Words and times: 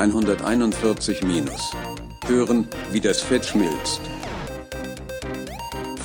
141 0.00 1.22
minus. 1.24 1.76
Hören, 2.26 2.66
wie 2.90 3.00
das 3.00 3.20
Fett 3.20 3.44
schmilzt. 3.44 4.00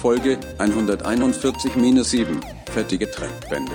Folge 0.02 0.38
141 0.58 1.78
minus 1.78 2.12
7. 2.12 2.42
Fettige 2.74 3.10
Trendwände. 3.10 3.72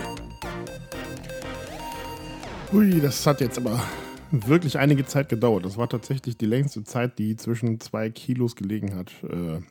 Ui, 2.71 3.01
das 3.01 3.27
hat 3.27 3.41
jetzt 3.41 3.57
aber 3.57 3.83
wirklich 4.31 4.79
einige 4.79 5.07
Zeit 5.07 5.31
gedauert. 5.31 5.65
Das 5.65 5.79
war 5.79 5.89
tatsächlich 5.89 6.37
die 6.37 6.45
längste 6.45 6.85
Zeit, 6.85 7.19
die 7.19 7.37
zwischen 7.37 7.81
zwei 7.81 8.11
Kilos 8.11 8.57
gelegen 8.57 8.97
hat 8.97 9.11
äh, 9.23 9.63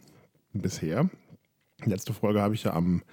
bisher. 0.54 1.11
Letzte 1.86 2.13
Folge 2.13 2.41
habe 2.41 2.55
ich 2.55 2.63
ja 2.63 2.73
am 2.73 3.04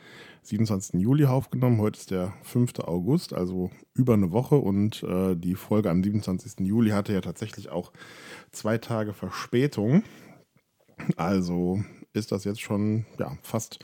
27. 0.46 1.00
Juli 1.00 1.24
aufgenommen. 1.24 1.80
Heute 1.80 1.98
ist 1.98 2.10
der 2.10 2.32
5. 2.42 2.78
August, 2.80 3.32
also 3.32 3.70
über 3.94 4.14
eine 4.14 4.30
Woche. 4.32 4.56
Und 4.56 5.02
äh, 5.02 5.34
die 5.34 5.56
Folge 5.56 5.90
am 5.90 6.02
27. 6.02 6.60
Juli 6.60 6.90
hatte 6.90 7.12
ja 7.12 7.20
tatsächlich 7.20 7.70
auch 7.70 7.92
zwei 8.52 8.78
Tage 8.78 9.12
Verspätung. 9.12 10.04
Also 11.16 11.82
ist 12.12 12.32
das 12.32 12.44
jetzt 12.44 12.60
schon 12.60 13.04
ja, 13.18 13.36
fast 13.42 13.80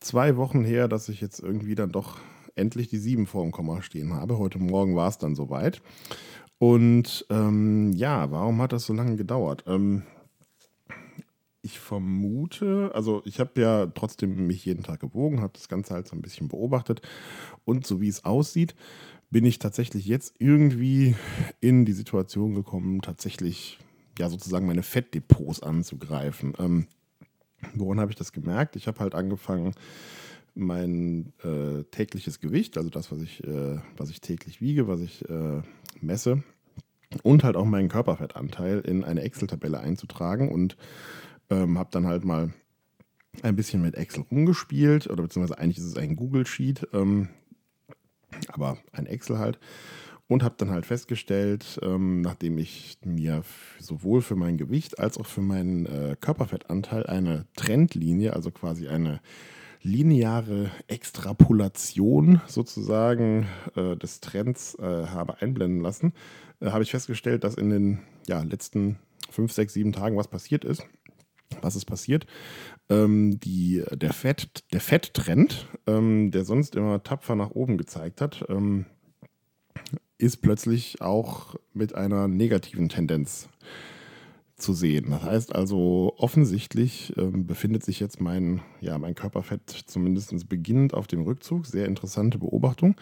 zwei 0.00 0.36
Wochen 0.36 0.64
her, 0.64 0.88
dass 0.88 1.08
ich 1.08 1.20
jetzt 1.20 1.40
irgendwie 1.40 1.74
dann 1.74 1.90
doch 1.90 2.18
endlich 2.54 2.88
die 2.88 2.98
7 2.98 3.26
vor 3.26 3.42
dem 3.42 3.52
Komma 3.52 3.82
stehen 3.82 4.14
habe. 4.14 4.38
Heute 4.38 4.58
Morgen 4.58 4.96
war 4.96 5.08
es 5.08 5.18
dann 5.18 5.34
soweit. 5.34 5.82
Und 6.58 7.26
ähm, 7.28 7.92
ja, 7.92 8.30
warum 8.30 8.62
hat 8.62 8.72
das 8.72 8.86
so 8.86 8.94
lange 8.94 9.16
gedauert? 9.16 9.64
Ähm, 9.66 10.04
ich 11.66 11.78
vermute, 11.78 12.90
also 12.94 13.22
ich 13.24 13.40
habe 13.40 13.60
ja 13.60 13.86
trotzdem 13.86 14.46
mich 14.46 14.64
jeden 14.64 14.82
Tag 14.82 15.00
gewogen, 15.00 15.40
habe 15.40 15.52
das 15.52 15.68
Ganze 15.68 15.94
halt 15.94 16.06
so 16.06 16.16
ein 16.16 16.22
bisschen 16.22 16.48
beobachtet 16.48 17.02
und 17.64 17.86
so 17.86 18.00
wie 18.00 18.08
es 18.08 18.24
aussieht, 18.24 18.74
bin 19.30 19.44
ich 19.44 19.58
tatsächlich 19.58 20.06
jetzt 20.06 20.36
irgendwie 20.38 21.14
in 21.60 21.84
die 21.84 21.92
Situation 21.92 22.54
gekommen, 22.54 23.02
tatsächlich 23.02 23.78
ja 24.18 24.30
sozusagen 24.30 24.66
meine 24.66 24.84
Fettdepots 24.84 25.62
anzugreifen. 25.62 26.54
Ähm, 26.58 26.86
woran 27.74 28.00
habe 28.00 28.12
ich 28.12 28.16
das 28.16 28.32
gemerkt? 28.32 28.76
Ich 28.76 28.86
habe 28.86 29.00
halt 29.00 29.14
angefangen, 29.14 29.74
mein 30.54 31.32
äh, 31.44 31.82
tägliches 31.90 32.40
Gewicht, 32.40 32.78
also 32.78 32.88
das, 32.88 33.12
was 33.12 33.20
ich, 33.20 33.44
äh, 33.44 33.78
was 33.96 34.08
ich 34.08 34.20
täglich 34.20 34.60
wiege, 34.60 34.88
was 34.88 35.00
ich 35.00 35.28
äh, 35.28 35.60
messe, 36.00 36.42
und 37.22 37.44
halt 37.44 37.56
auch 37.56 37.64
meinen 37.64 37.88
Körperfettanteil 37.88 38.80
in 38.80 39.04
eine 39.04 39.22
Excel-Tabelle 39.22 39.80
einzutragen 39.80 40.50
und 40.50 40.76
ähm, 41.50 41.78
habe 41.78 41.90
dann 41.92 42.06
halt 42.06 42.24
mal 42.24 42.52
ein 43.42 43.56
bisschen 43.56 43.82
mit 43.82 43.94
Excel 43.94 44.24
rumgespielt, 44.30 45.08
oder 45.08 45.22
beziehungsweise 45.22 45.58
eigentlich 45.58 45.78
ist 45.78 45.84
es 45.84 45.96
ein 45.96 46.16
Google 46.16 46.46
Sheet, 46.46 46.88
ähm, 46.92 47.28
aber 48.48 48.78
ein 48.92 49.06
Excel 49.06 49.38
halt. 49.38 49.58
Und 50.28 50.42
habe 50.42 50.56
dann 50.58 50.70
halt 50.70 50.86
festgestellt, 50.86 51.78
ähm, 51.82 52.20
nachdem 52.20 52.58
ich 52.58 52.98
mir 53.04 53.44
sowohl 53.78 54.22
für 54.22 54.34
mein 54.34 54.56
Gewicht 54.56 54.98
als 54.98 55.18
auch 55.18 55.26
für 55.26 55.40
meinen 55.40 55.86
äh, 55.86 56.16
Körperfettanteil 56.20 57.06
eine 57.06 57.46
Trendlinie, 57.54 58.32
also 58.32 58.50
quasi 58.50 58.88
eine 58.88 59.20
lineare 59.82 60.72
Extrapolation 60.88 62.40
sozusagen 62.48 63.46
äh, 63.76 63.96
des 63.96 64.18
Trends 64.20 64.74
äh, 64.80 65.06
habe 65.06 65.40
einblenden 65.40 65.80
lassen, 65.80 66.12
äh, 66.60 66.70
habe 66.70 66.82
ich 66.82 66.90
festgestellt, 66.90 67.44
dass 67.44 67.54
in 67.54 67.70
den 67.70 67.98
ja, 68.26 68.42
letzten 68.42 68.98
fünf, 69.30 69.52
sechs, 69.52 69.74
sieben 69.74 69.92
Tagen 69.92 70.16
was 70.16 70.26
passiert 70.26 70.64
ist. 70.64 70.84
Was 71.62 71.76
ist 71.76 71.84
passiert? 71.84 72.26
Ähm, 72.88 73.38
die, 73.40 73.82
der, 73.92 74.12
Fett, 74.12 74.64
der 74.72 74.80
Fetttrend, 74.80 75.68
ähm, 75.86 76.30
der 76.30 76.44
sonst 76.44 76.76
immer 76.76 77.02
tapfer 77.02 77.34
nach 77.34 77.50
oben 77.50 77.78
gezeigt 77.78 78.20
hat, 78.20 78.44
ähm, 78.48 78.86
ist 80.18 80.38
plötzlich 80.38 81.02
auch 81.02 81.56
mit 81.72 81.94
einer 81.94 82.28
negativen 82.28 82.88
Tendenz 82.88 83.48
zu 84.56 84.72
sehen. 84.72 85.10
Das 85.10 85.22
heißt 85.22 85.54
also, 85.54 86.14
offensichtlich 86.16 87.12
ähm, 87.18 87.46
befindet 87.46 87.84
sich 87.84 88.00
jetzt 88.00 88.20
mein, 88.20 88.62
ja, 88.80 88.96
mein 88.96 89.14
Körperfett 89.14 89.68
zumindest 89.86 90.48
beginnend 90.48 90.94
auf 90.94 91.06
dem 91.06 91.22
Rückzug. 91.22 91.66
Sehr 91.66 91.86
interessante 91.86 92.38
Beobachtung. 92.38 92.96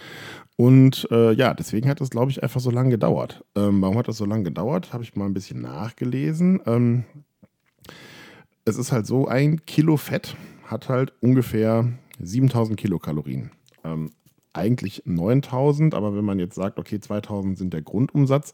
Und 0.56 1.06
äh, 1.12 1.32
ja, 1.32 1.54
deswegen 1.54 1.88
hat 1.88 2.00
es, 2.00 2.10
glaube 2.10 2.32
ich, 2.32 2.42
einfach 2.42 2.60
so 2.60 2.70
lange 2.70 2.90
gedauert. 2.90 3.44
Ähm, 3.54 3.80
warum 3.82 3.98
hat 3.98 4.08
das 4.08 4.16
so 4.16 4.24
lange 4.24 4.42
gedauert? 4.42 4.92
Habe 4.92 5.04
ich 5.04 5.14
mal 5.14 5.26
ein 5.26 5.34
bisschen 5.34 5.60
nachgelesen. 5.60 6.60
Ähm, 6.66 7.04
es 8.64 8.76
ist 8.76 8.92
halt 8.92 9.06
so, 9.06 9.26
ein 9.26 9.64
Kilo 9.66 9.96
Fett 9.96 10.36
hat 10.66 10.88
halt 10.88 11.12
ungefähr 11.20 11.92
7000 12.20 12.78
Kilokalorien. 12.78 13.50
Ähm, 13.84 14.10
eigentlich 14.52 15.02
9000, 15.04 15.94
aber 15.94 16.16
wenn 16.16 16.24
man 16.24 16.38
jetzt 16.38 16.54
sagt, 16.54 16.78
okay, 16.78 17.00
2000 17.00 17.58
sind 17.58 17.74
der 17.74 17.82
Grundumsatz, 17.82 18.52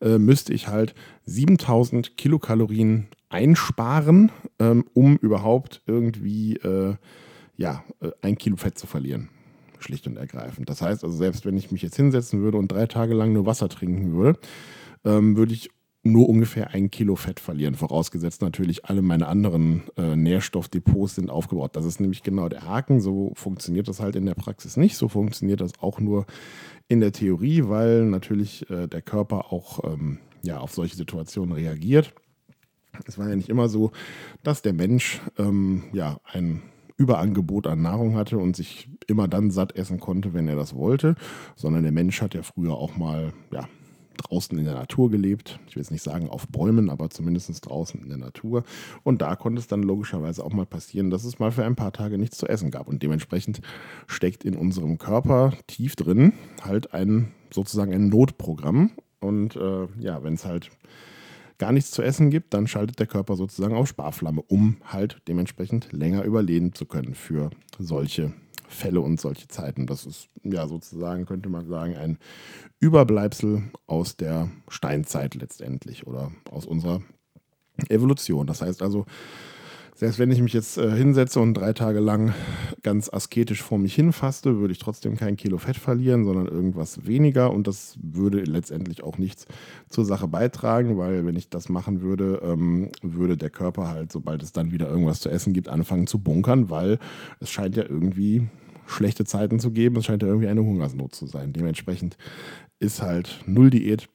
äh, 0.00 0.18
müsste 0.18 0.54
ich 0.54 0.68
halt 0.68 0.94
7000 1.24 2.16
Kilokalorien 2.16 3.08
einsparen, 3.28 4.30
ähm, 4.58 4.84
um 4.94 5.16
überhaupt 5.16 5.82
irgendwie 5.86 6.56
äh, 6.56 6.94
ja, 7.56 7.84
äh, 8.00 8.10
ein 8.22 8.38
Kilo 8.38 8.56
Fett 8.56 8.78
zu 8.78 8.86
verlieren. 8.86 9.28
Schlicht 9.80 10.06
und 10.06 10.16
ergreifend. 10.16 10.68
Das 10.68 10.82
heißt 10.82 11.04
also, 11.04 11.16
selbst 11.16 11.44
wenn 11.46 11.56
ich 11.56 11.72
mich 11.72 11.82
jetzt 11.82 11.96
hinsetzen 11.96 12.42
würde 12.42 12.58
und 12.58 12.70
drei 12.70 12.86
Tage 12.86 13.14
lang 13.14 13.32
nur 13.32 13.46
Wasser 13.46 13.68
trinken 13.68 14.12
würde, 14.12 14.38
ähm, 15.04 15.36
würde 15.36 15.54
ich 15.54 15.70
nur 16.02 16.28
ungefähr 16.28 16.70
ein 16.70 16.90
Kilo 16.90 17.14
Fett 17.14 17.40
verlieren, 17.40 17.74
vorausgesetzt 17.74 18.40
natürlich 18.40 18.86
alle 18.86 19.02
meine 19.02 19.28
anderen 19.28 19.82
äh, 19.96 20.16
Nährstoffdepots 20.16 21.16
sind 21.16 21.28
aufgebaut. 21.28 21.76
Das 21.76 21.84
ist 21.84 22.00
nämlich 22.00 22.22
genau 22.22 22.48
der 22.48 22.64
Haken. 22.64 23.00
So 23.00 23.32
funktioniert 23.34 23.86
das 23.86 24.00
halt 24.00 24.16
in 24.16 24.24
der 24.24 24.34
Praxis 24.34 24.76
nicht. 24.78 24.96
So 24.96 25.08
funktioniert 25.08 25.60
das 25.60 25.72
auch 25.80 26.00
nur 26.00 26.24
in 26.88 27.00
der 27.00 27.12
Theorie, 27.12 27.64
weil 27.66 28.06
natürlich 28.06 28.68
äh, 28.70 28.86
der 28.86 29.02
Körper 29.02 29.52
auch 29.52 29.84
ähm, 29.84 30.18
ja, 30.42 30.58
auf 30.58 30.72
solche 30.72 30.96
Situationen 30.96 31.52
reagiert. 31.52 32.14
Es 33.06 33.18
war 33.18 33.28
ja 33.28 33.36
nicht 33.36 33.50
immer 33.50 33.68
so, 33.68 33.92
dass 34.42 34.62
der 34.62 34.72
Mensch 34.72 35.20
ähm, 35.38 35.84
ja, 35.92 36.18
ein 36.24 36.62
Überangebot 36.96 37.66
an 37.66 37.82
Nahrung 37.82 38.14
hatte 38.16 38.38
und 38.38 38.56
sich 38.56 38.88
immer 39.06 39.28
dann 39.28 39.50
satt 39.50 39.76
essen 39.76 40.00
konnte, 40.00 40.34
wenn 40.34 40.48
er 40.48 40.56
das 40.56 40.74
wollte, 40.74 41.14
sondern 41.56 41.82
der 41.82 41.92
Mensch 41.92 42.20
hat 42.20 42.34
ja 42.34 42.42
früher 42.42 42.74
auch 42.74 42.96
mal 42.96 43.32
ja, 43.52 43.68
draußen 44.22 44.58
in 44.58 44.64
der 44.64 44.74
Natur 44.74 45.10
gelebt. 45.10 45.58
Ich 45.66 45.76
will 45.76 45.82
jetzt 45.82 45.90
nicht 45.90 46.02
sagen 46.02 46.28
auf 46.28 46.48
Bäumen, 46.48 46.90
aber 46.90 47.10
zumindest 47.10 47.50
draußen 47.66 48.00
in 48.00 48.08
der 48.08 48.18
Natur. 48.18 48.64
Und 49.02 49.22
da 49.22 49.36
konnte 49.36 49.60
es 49.60 49.66
dann 49.66 49.82
logischerweise 49.82 50.44
auch 50.44 50.52
mal 50.52 50.66
passieren, 50.66 51.10
dass 51.10 51.24
es 51.24 51.38
mal 51.38 51.50
für 51.50 51.64
ein 51.64 51.76
paar 51.76 51.92
Tage 51.92 52.18
nichts 52.18 52.38
zu 52.38 52.46
essen 52.46 52.70
gab. 52.70 52.88
Und 52.88 53.02
dementsprechend 53.02 53.60
steckt 54.06 54.44
in 54.44 54.56
unserem 54.56 54.98
Körper 54.98 55.52
tief 55.66 55.96
drin 55.96 56.32
halt 56.62 56.94
ein 56.94 57.32
sozusagen 57.52 57.92
ein 57.92 58.08
Notprogramm. 58.08 58.92
Und 59.20 59.56
äh, 59.56 59.86
ja, 59.98 60.22
wenn 60.22 60.34
es 60.34 60.44
halt 60.44 60.70
gar 61.58 61.72
nichts 61.72 61.90
zu 61.90 62.02
essen 62.02 62.30
gibt, 62.30 62.54
dann 62.54 62.66
schaltet 62.66 62.98
der 62.98 63.06
Körper 63.06 63.36
sozusagen 63.36 63.74
auf 63.74 63.88
Sparflamme, 63.88 64.42
um 64.42 64.78
halt 64.84 65.18
dementsprechend 65.28 65.92
länger 65.92 66.24
überleben 66.24 66.72
zu 66.72 66.86
können 66.86 67.14
für 67.14 67.50
solche 67.78 68.32
Fälle 68.70 69.00
und 69.00 69.20
solche 69.20 69.48
Zeiten. 69.48 69.86
Das 69.86 70.06
ist 70.06 70.28
ja 70.42 70.66
sozusagen, 70.66 71.26
könnte 71.26 71.48
man 71.48 71.66
sagen, 71.66 71.96
ein 71.96 72.18
Überbleibsel 72.78 73.64
aus 73.86 74.16
der 74.16 74.50
Steinzeit 74.68 75.34
letztendlich 75.34 76.06
oder 76.06 76.32
aus 76.50 76.66
unserer 76.66 77.02
Evolution. 77.88 78.46
Das 78.46 78.62
heißt 78.62 78.82
also, 78.82 79.06
selbst 80.00 80.18
wenn 80.18 80.30
ich 80.30 80.40
mich 80.40 80.54
jetzt 80.54 80.78
äh, 80.78 80.90
hinsetze 80.90 81.40
und 81.40 81.52
drei 81.52 81.74
Tage 81.74 82.00
lang 82.00 82.32
ganz 82.82 83.12
asketisch 83.12 83.62
vor 83.62 83.76
mich 83.76 83.94
hinfaste, 83.94 84.58
würde 84.58 84.72
ich 84.72 84.78
trotzdem 84.78 85.18
kein 85.18 85.36
Kilo 85.36 85.58
Fett 85.58 85.76
verlieren, 85.76 86.24
sondern 86.24 86.46
irgendwas 86.46 87.06
weniger. 87.06 87.52
Und 87.52 87.66
das 87.66 87.98
würde 88.00 88.38
letztendlich 88.44 89.02
auch 89.02 89.18
nichts 89.18 89.44
zur 89.90 90.06
Sache 90.06 90.26
beitragen, 90.26 90.96
weil 90.96 91.26
wenn 91.26 91.36
ich 91.36 91.50
das 91.50 91.68
machen 91.68 92.00
würde, 92.00 92.40
ähm, 92.42 92.88
würde 93.02 93.36
der 93.36 93.50
Körper 93.50 93.88
halt, 93.88 94.10
sobald 94.10 94.42
es 94.42 94.52
dann 94.52 94.72
wieder 94.72 94.88
irgendwas 94.88 95.20
zu 95.20 95.28
essen 95.28 95.52
gibt, 95.52 95.68
anfangen 95.68 96.06
zu 96.06 96.18
bunkern, 96.18 96.70
weil 96.70 96.98
es 97.40 97.50
scheint 97.50 97.76
ja 97.76 97.82
irgendwie 97.86 98.48
schlechte 98.90 99.24
Zeiten 99.24 99.60
zu 99.60 99.70
geben. 99.70 99.96
Es 99.96 100.06
scheint 100.06 100.22
ja 100.22 100.28
irgendwie 100.28 100.48
eine 100.48 100.62
Hungersnot 100.62 101.14
zu 101.14 101.26
sein. 101.26 101.52
Dementsprechend 101.52 102.16
ist 102.78 103.02
halt 103.02 103.42
Null-Diät 103.46 104.08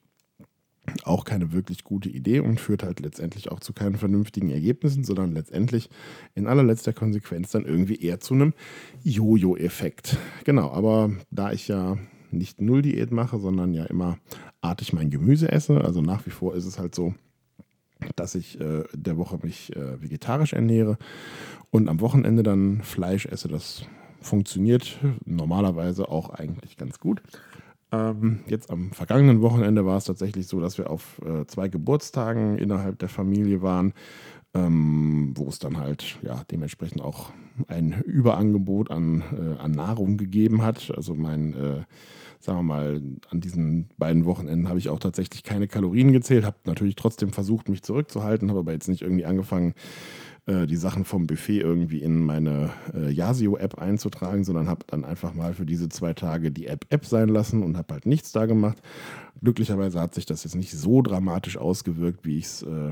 auch 1.04 1.25
keine 1.25 1.51
wirklich 1.51 1.83
gute 1.83 2.10
Idee 2.10 2.39
und 2.39 2.60
führt 2.60 2.83
halt 2.83 3.00
letztendlich 3.00 3.51
auch 3.51 3.60
zu 3.60 3.74
keinen 3.74 3.95
vernünftigen 3.95 4.50
Ergebnissen, 4.50 5.04
sondern 5.04 5.33
letztendlich 5.33 5.89
in 6.36 6.48
allerletzter 6.48 6.94
Konsequenz 6.94 7.51
dann 7.51 7.66
irgendwie 7.66 7.95
eher 7.95 8.19
zu 8.19 8.33
einem 8.33 8.54
Jojo-Effekt. 9.04 10.18
Genau, 10.44 10.72
aber 10.72 11.12
da 11.31 11.51
ich 11.51 11.68
ja 11.68 11.98
nicht 12.31 12.62
Null-Diät 12.62 13.12
mache, 13.12 13.39
sondern 13.39 13.74
ja 13.74 13.86
immer 13.86 14.18
artig 14.62 14.94
mein 14.94 15.10
Gemüse 15.10 15.51
esse, 15.51 15.81
also 15.81 16.01
nach 16.01 16.25
wie 16.25 16.31
vor 16.31 16.56
ist 16.56 16.66
es 16.66 16.80
halt 16.80 16.95
so, 16.95 17.13
dass 18.16 18.36
ich 18.36 18.60
äh, 18.60 18.83
der 18.94 19.18
Woche 19.18 19.39
mich 19.42 19.75
äh, 19.75 20.01
vegetarisch 20.01 20.54
ernähre 20.54 20.98
und 21.71 21.88
am 21.88 22.01
Wochenende 22.01 22.44
dann 22.44 22.81
Fleisch 22.83 23.25
esse, 23.25 23.48
das 23.48 23.86
funktioniert 24.25 24.98
normalerweise 25.25 26.10
auch 26.10 26.30
eigentlich 26.30 26.77
ganz 26.77 27.00
gut. 27.00 27.22
Ähm, 27.92 28.39
jetzt 28.48 28.72
am 28.72 28.92
vergangenen 28.92 29.42
Wochenende 29.42 29.86
war 29.86 29.98
es 29.98 30.06
tatsächlich 30.06 30.48
so, 30.48 30.60
dass 30.60 30.77
wir 30.77 30.89
auf 30.89 31.22
äh, 31.25 31.45
zwei 31.45 31.68
Geburtstagen 31.69 32.57
innerhalb 32.57 33.00
der 33.00 33.10
Familie 33.10 33.62
waren. 33.62 33.94
ähm, 34.56 35.33
wo 35.36 35.50
es 35.50 35.60
dann 35.60 35.77
halt 35.77 36.18
ja 36.24 36.44
dementsprechend 36.50 37.01
auch 37.01 37.31
ein 37.68 38.01
Überangebot 38.01 38.89
an, 38.89 39.22
äh, 39.38 39.62
an 39.62 39.72
Nahrung 39.72 40.18
gegeben 40.18 40.62
hat. 40.62 40.92
Also 40.95 41.13
mein, 41.13 41.54
äh, 41.54 41.83
sagen 42.39 42.60
wir 42.60 42.63
mal, 42.63 43.01
an 43.30 43.42
diesen 43.42 43.89
beiden 43.98 44.25
Wochenenden 44.25 44.69
habe 44.69 44.80
ich 44.80 44.89
auch 44.89 45.00
tatsächlich 45.00 45.44
keine 45.44 45.68
Kalorien 45.68 46.13
gezählt, 46.13 46.45
habe 46.45 46.57
natürlich 46.66 46.95
trotzdem 46.95 47.31
versucht, 47.31 47.69
mich 47.69 47.83
zurückzuhalten, 47.83 48.50
habe 48.50 48.60
aber 48.60 48.71
jetzt 48.71 48.88
nicht 48.88 49.01
irgendwie 49.01 49.25
angefangen, 49.25 49.74
äh, 50.47 50.68
die 50.68 50.75
Sachen 50.75 51.06
vom 51.06 51.27
Buffet 51.27 51.59
irgendwie 51.59 52.01
in 52.01 52.24
meine 52.24 52.71
äh, 52.94 53.12
Yasio-App 53.12 53.80
einzutragen, 53.80 54.44
sondern 54.44 54.68
habe 54.68 54.86
dann 54.88 55.03
einfach 55.03 55.33
mal 55.33 55.53
für 55.53 55.65
diese 55.65 55.89
zwei 55.89 56.13
Tage 56.13 56.51
die 56.51 56.68
App 56.68 56.86
App 56.89 57.06
sein 57.06 57.30
lassen 57.30 57.63
und 57.63 57.77
habe 57.77 57.94
halt 57.94 58.06
nichts 58.06 58.31
da 58.31 58.45
gemacht. 58.45 58.77
Glücklicherweise 59.42 60.00
hat 60.00 60.13
sich 60.13 60.25
das 60.25 60.44
jetzt 60.44 60.56
nicht 60.56 60.71
so 60.71 61.01
dramatisch 61.01 61.57
ausgewirkt, 61.57 62.25
wie 62.25 62.38
ich 62.38 62.45
es 62.45 62.62
äh, 62.63 62.92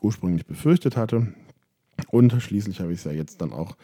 ursprünglich 0.00 0.46
befürchtet 0.46 0.96
hatte. 0.96 1.34
Und 2.10 2.32
schließlich 2.40 2.80
habe 2.80 2.92
ich 2.92 3.00
es 3.00 3.04
ja 3.04 3.12
jetzt 3.12 3.40
dann 3.40 3.52
auch 3.52 3.76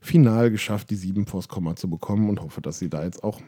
final 0.00 0.50
geschafft, 0.50 0.90
die 0.90 0.96
7 0.96 1.26
vors 1.26 1.48
Komma 1.48 1.76
zu 1.76 1.88
bekommen 1.88 2.28
und 2.28 2.40
hoffe, 2.40 2.60
dass 2.60 2.78
sie 2.78 2.88
da 2.88 3.04
jetzt 3.04 3.22
auch 3.22 3.40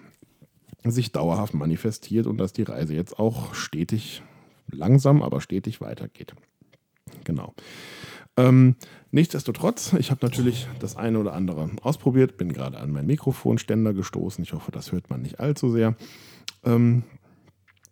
sich 0.84 1.12
dauerhaft 1.12 1.54
manifestiert 1.54 2.26
und 2.26 2.38
dass 2.38 2.52
die 2.52 2.62
Reise 2.62 2.94
jetzt 2.94 3.18
auch 3.18 3.54
stetig, 3.54 4.22
langsam, 4.70 5.22
aber 5.22 5.40
stetig 5.40 5.80
weitergeht. 5.80 6.34
Genau. 7.24 7.54
Ähm, 8.36 8.76
nichtsdestotrotz, 9.10 9.92
ich 9.98 10.10
habe 10.10 10.24
natürlich 10.24 10.66
das 10.80 10.96
eine 10.96 11.18
oder 11.18 11.34
andere 11.34 11.70
ausprobiert, 11.82 12.36
bin 12.36 12.52
gerade 12.52 12.78
an 12.78 12.90
meinen 12.90 13.06
Mikrofonständer 13.06 13.92
gestoßen. 13.92 14.42
Ich 14.42 14.52
hoffe, 14.52 14.72
das 14.72 14.92
hört 14.92 15.10
man 15.10 15.22
nicht 15.22 15.40
allzu 15.40 15.70
sehr. 15.70 15.94
Ähm, 16.64 17.02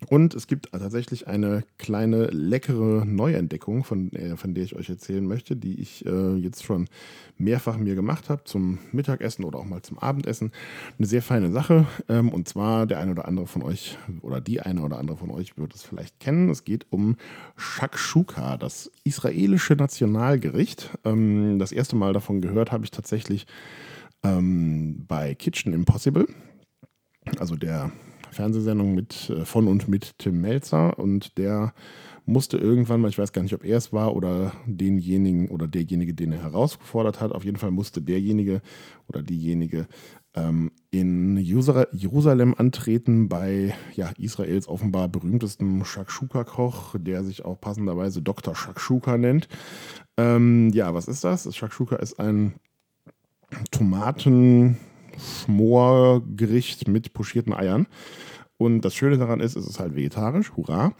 und 0.08 0.35
es 0.35 0.47
gibt 0.47 0.73
tatsächlich 0.73 1.29
eine 1.29 1.62
kleine 1.79 2.26
leckere 2.26 3.05
Neuentdeckung, 3.05 3.85
von, 3.85 4.11
äh, 4.12 4.37
von 4.37 4.55
der 4.55 4.64
ich 4.64 4.75
euch 4.75 4.88
erzählen 4.88 5.26
möchte, 5.26 5.56
die 5.56 5.79
ich 5.79 6.06
äh, 6.06 6.35
jetzt 6.37 6.64
schon 6.64 6.88
mehrfach 7.37 7.76
mir 7.76 7.94
gemacht 7.94 8.31
habe 8.31 8.44
zum 8.44 8.79
Mittagessen 8.93 9.44
oder 9.44 9.58
auch 9.58 9.67
mal 9.67 9.82
zum 9.82 9.99
Abendessen. 9.99 10.52
Eine 10.99 11.06
sehr 11.06 11.23
feine 11.23 11.50
Sache. 11.50 11.87
Ähm, 12.08 12.31
und 12.31 12.49
zwar 12.49 12.87
der 12.87 12.99
eine 12.99 13.11
oder 13.11 13.29
andere 13.29 13.47
von 13.47 13.62
euch 13.62 13.99
oder 14.23 14.41
die 14.41 14.61
eine 14.61 14.82
oder 14.82 14.99
andere 14.99 15.19
von 15.19 15.31
euch 15.31 15.58
wird 15.58 15.75
es 15.75 15.82
vielleicht 15.82 16.19
kennen. 16.19 16.49
Es 16.49 16.64
geht 16.64 16.87
um 16.91 17.17
Shakshuka, 17.56 18.56
das 18.56 18.91
israelische 19.05 19.75
Nationalgericht. 19.75 20.91
Ähm, 21.05 21.58
das 21.58 21.73
erste 21.73 21.96
Mal 21.96 22.14
davon 22.14 22.41
gehört 22.41 22.73
habe 22.73 22.85
ich 22.85 22.91
tatsächlich 22.91 23.46
ähm, 24.23 25.05
bei 25.06 25.35
Kitchen 25.35 25.75
Impossible. 25.75 26.26
Also 27.38 27.55
der 27.55 27.93
Fernsehsendung 28.31 28.94
mit, 28.94 29.31
äh, 29.31 29.44
von 29.44 29.69
und 29.69 29.88
mit 29.88 30.19
Tim 30.19 30.41
Melzer 30.41 30.99
und 30.99 31.38
der 31.38 31.73
musste 32.27 32.59
irgendwann 32.59 33.00
mal, 33.00 33.09
ich 33.09 33.19
weiß 33.19 33.32
gar 33.32 33.43
nicht, 33.43 33.55
ob 33.55 33.65
er 33.65 33.79
es 33.79 33.93
war 33.93 34.15
oder 34.15 34.53
denjenigen 34.67 35.49
oder 35.49 35.67
derjenige, 35.67 36.15
den 36.15 36.32
er 36.32 36.43
herausgefordert 36.43 37.21
hat, 37.21 37.32
auf 37.32 37.44
jeden 37.44 37.56
Fall 37.56 37.71
musste 37.71 38.00
derjenige 38.00 38.62
oder 39.09 39.23
diejenige 39.23 39.87
ähm, 40.35 40.71
in 40.91 41.37
Jerusalem 41.38 42.55
antreten 42.56 43.29
bei 43.29 43.75
ja, 43.97 44.11
Israels 44.19 44.69
offenbar 44.69 45.09
berühmtesten 45.09 45.85
Shakshuka-Koch, 45.85 46.94
der 46.99 47.25
sich 47.25 47.44
auch 47.44 47.61
passenderweise 47.61 48.23
Dr. 48.23 48.55
Shakshuka 48.55 49.19
nennt. 49.19 49.49
Ähm, 50.17 50.71
ja, 50.73 50.94
was 50.94 51.09
ist 51.09 51.25
das? 51.25 51.55
Shakshuka 51.55 51.97
ist 51.97 52.21
ein 52.21 52.55
Tomaten, 53.73 54.77
Schmorgericht 55.20 56.88
mit 56.88 57.12
pochierten 57.12 57.52
Eiern. 57.52 57.87
Und 58.56 58.82
das 58.82 58.94
Schöne 58.94 59.17
daran 59.17 59.40
ist, 59.40 59.56
es 59.56 59.67
ist 59.67 59.81
halt 59.81 59.94
vegetarisch, 59.94 60.52
hurra. 60.55 60.93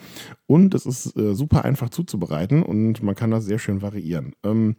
Und 0.46 0.75
es 0.75 0.87
ist 0.87 1.14
äh, 1.19 1.34
super 1.34 1.62
einfach 1.64 1.90
zuzubereiten 1.90 2.62
und 2.62 3.02
man 3.02 3.14
kann 3.14 3.31
das 3.31 3.44
sehr 3.44 3.58
schön 3.58 3.82
variieren. 3.82 4.34
Ähm, 4.43 4.76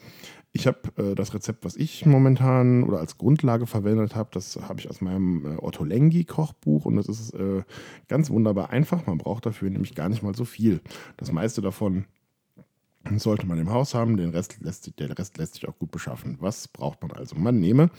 ich 0.52 0.66
habe 0.66 0.80
äh, 0.98 1.14
das 1.14 1.34
Rezept, 1.34 1.64
was 1.64 1.76
ich 1.76 2.08
momentan 2.08 2.84
oder 2.84 3.00
als 3.00 3.20
Grundlage 3.20 3.68
verwendet 3.68 4.16
habe, 4.16 4.30
das 4.34 4.60
habe 4.68 4.80
ich 4.80 4.90
aus 4.90 5.00
meinem 5.00 5.46
äh, 5.46 5.58
Otto 5.62 5.84
Lengi 5.84 6.26
Kochbuch 6.26 6.86
und 6.86 6.96
das 6.96 7.08
ist 7.08 7.36
äh, 7.36 7.62
ganz 8.08 8.32
wunderbar 8.32 8.72
einfach. 8.72 9.06
Man 9.06 9.20
braucht 9.20 9.46
dafür 9.46 9.70
nämlich 9.70 9.94
gar 9.94 10.10
nicht 10.10 10.24
mal 10.24 10.36
so 10.36 10.44
viel. 10.44 10.82
Das 11.18 11.32
meiste 11.32 11.62
davon 11.62 12.06
sollte 13.16 13.46
man 13.46 13.60
im 13.60 13.70
Haus 13.70 13.94
haben, 13.94 14.18
den 14.18 14.30
Rest 14.30 14.58
lässt, 14.60 15.00
der 15.00 15.18
Rest 15.18 15.38
lässt 15.38 15.56
sich 15.56 15.68
auch 15.68 15.78
gut 15.78 15.92
beschaffen. 15.92 16.38
Was 16.40 16.68
braucht 16.68 17.02
man 17.02 17.12
also? 17.12 17.36
Man 17.36 17.60
nehme 17.60 17.90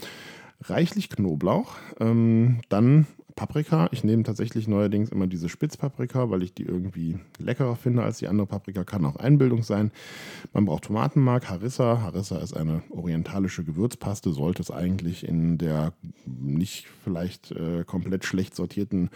reichlich 0.63 1.09
Knoblauch, 1.11 1.75
ähm, 2.01 2.61
dann 2.69 3.07
Paprika. 3.35 3.89
Ich 3.93 4.05
nehme 4.05 4.23
tatsächlich 4.23 4.69
neuerdings 4.69 5.11
immer 5.11 5.27
diese 5.27 5.49
Spitzpaprika, 5.49 6.31
weil 6.31 6.43
ich 6.43 6.55
die 6.55 6.65
irgendwie 6.65 7.19
leckerer 7.39 7.77
finde 7.77 8.03
als 8.03 8.19
die 8.19 8.29
andere 8.29 8.47
Paprika. 8.47 8.85
Kann 8.85 9.05
auch 9.05 9.17
Einbildung 9.17 9.63
sein. 9.63 9.91
Man 10.53 10.67
braucht 10.67 10.85
Tomatenmark, 10.85 11.49
Harissa. 11.49 12.03
Harissa 12.03 12.39
ist 12.39 12.55
eine 12.55 12.83
orientalische 12.91 13.65
Gewürzpaste, 13.65 14.33
sollte 14.33 14.63
es 14.63 14.71
eigentlich 14.71 15.27
in 15.27 15.59
der 15.59 15.93
nicht 16.27 16.87
vielleicht 17.05 17.53
äh, 17.53 17.85
komplett 17.85 18.25
schlecht 18.25 18.55
sortierten 18.55 19.11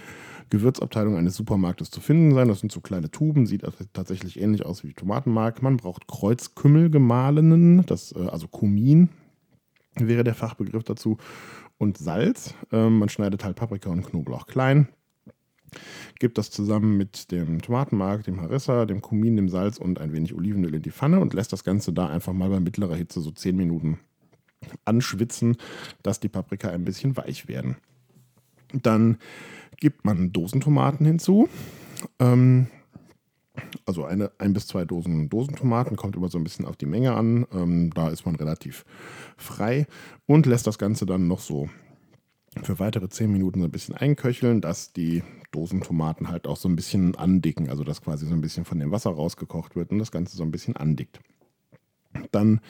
Gewürzabteilung 0.51 1.17
eines 1.17 1.37
Supermarktes 1.37 1.91
zu 1.91 2.01
finden 2.01 2.35
sein. 2.35 2.49
Das 2.49 2.61
sind 2.61 2.73
so 2.73 2.81
kleine 2.81 3.11
Tuben, 3.11 3.47
sieht 3.47 3.63
tatsächlich 3.93 4.41
ähnlich 4.41 4.65
aus 4.65 4.85
wie 4.85 4.93
Tomatenmark. 4.93 5.63
Man 5.63 5.77
braucht 5.77 6.09
Kreuzkümmel 6.09 6.91
gemahlenen, 6.91 7.85
das, 7.87 8.13
äh, 8.13 8.27
also 8.27 8.49
Kumin 8.49 9.09
wäre 9.97 10.25
der 10.25 10.35
Fachbegriff 10.35 10.85
dazu. 10.85 11.19
Und 11.79 11.99
Salz. 11.99 12.55
Ähm, 12.73 12.99
man 12.99 13.09
schneidet 13.09 13.45
halt 13.45 13.57
Paprika 13.57 13.91
und 13.91 14.07
Knoblauch 14.07 14.47
klein. 14.47 14.89
Gibt 16.19 16.39
das 16.39 16.51
zusammen 16.51 16.97
mit 16.97 17.31
dem 17.33 17.61
Tomatenmark, 17.61 18.25
dem 18.25 18.41
Harissa, 18.41 18.87
dem 18.87 19.03
Kumin, 19.03 19.37
dem 19.37 19.49
Salz 19.49 19.79
und 19.79 20.01
ein 20.01 20.13
wenig 20.13 20.35
Olivenöl 20.35 20.75
in 20.75 20.83
die 20.83 20.91
Pfanne 20.91 21.21
und 21.21 21.35
lässt 21.35 21.53
das 21.53 21.65
Ganze 21.65 21.93
da 21.93 22.09
einfach 22.09 22.33
mal 22.33 22.49
bei 22.49 22.61
mittlerer 22.61 22.97
Hitze 22.97 23.21
so 23.21 23.31
10 23.31 23.57
Minuten 23.57 23.99
anschwitzen, 24.85 25.57
dass 26.03 26.21
die 26.21 26.29
Paprika 26.29 26.71
ein 26.71 26.85
bisschen 26.85 27.17
weich 27.17 27.49
werden. 27.49 27.77
Dann 28.73 29.19
gibt 29.79 30.05
man 30.05 30.33
Dosentomaten 30.33 31.05
hinzu. 31.07 31.49
Ähm, 32.19 32.69
also 33.85 34.05
eine, 34.05 34.31
ein 34.39 34.53
bis 34.53 34.67
zwei 34.67 34.85
Dosen 34.85 35.29
Dosentomaten, 35.29 35.97
kommt 35.97 36.17
immer 36.17 36.29
so 36.29 36.39
ein 36.39 36.45
bisschen 36.45 36.65
auf 36.65 36.77
die 36.77 36.87
Menge 36.87 37.15
an. 37.15 37.47
Ähm, 37.53 37.91
da 37.95 38.09
ist 38.09 38.27
man 38.27 38.37
relativ 38.37 38.85
frei 39.37 39.87
und 40.27 40.47
lässt 40.47 40.67
das 40.67 40.79
Ganze 40.79 41.07
dann 41.07 41.29
noch 41.29 41.41
so 41.41 41.69
für 42.63 42.79
weitere 42.79 43.09
zehn 43.09 43.31
Minuten 43.33 43.61
so 43.61 43.67
ein 43.67 43.73
bisschen 43.73 43.95
einköcheln, 43.95 44.61
dass 44.61 44.93
die 44.93 45.23
Dosentomaten 45.53 46.29
halt 46.29 46.47
auch 46.47 46.57
so 46.57 46.69
ein 46.69 46.77
bisschen 46.77 47.15
andicken, 47.15 47.69
also 47.69 47.85
dass 47.85 48.03
quasi 48.03 48.27
so 48.27 48.35
ein 48.35 48.41
bisschen 48.41 48.65
von 48.65 48.79
dem 48.79 48.91
Wasser 48.91 49.11
rausgekocht 49.11 49.77
wird 49.77 49.91
und 49.91 49.99
das 49.99 50.13
Ganze 50.13 50.37
so 50.37 50.43
ein 50.43 50.51
bisschen 50.51 50.77
andickt. 50.77 51.21
Dann 52.33 52.61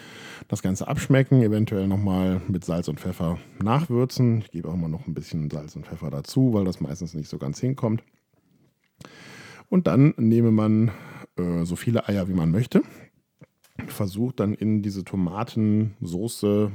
das 0.48 0.62
Ganze 0.62 0.88
abschmecken, 0.88 1.40
eventuell 1.42 1.86
nochmal 1.86 2.40
mit 2.48 2.64
Salz 2.64 2.88
und 2.88 2.98
Pfeffer 2.98 3.38
nachwürzen. 3.62 4.40
Ich 4.40 4.50
gebe 4.50 4.68
auch 4.68 4.74
immer 4.74 4.88
noch 4.88 5.06
ein 5.06 5.14
bisschen 5.14 5.50
Salz 5.50 5.76
und 5.76 5.86
Pfeffer 5.86 6.10
dazu, 6.10 6.52
weil 6.52 6.64
das 6.64 6.80
meistens 6.80 7.14
nicht 7.14 7.28
so 7.28 7.38
ganz 7.38 7.60
hinkommt. 7.60 8.02
Und 9.68 9.86
dann 9.86 10.14
nehme 10.16 10.50
man 10.50 10.90
äh, 11.36 11.64
so 11.64 11.76
viele 11.76 12.08
Eier, 12.08 12.28
wie 12.28 12.34
man 12.34 12.50
möchte. 12.50 12.82
Versucht 13.86 14.40
dann 14.40 14.54
in 14.54 14.82
diese 14.82 15.04
Tomatensoße 15.04 16.72